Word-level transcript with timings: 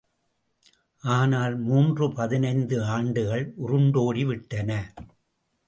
ஆனால் 1.03 1.57
மூன்று 1.57 2.13
பதினைந்து 2.13 2.83
ஆண்டுகள் 2.83 3.53
உருண்டோடிவிட்டன. 3.67 4.81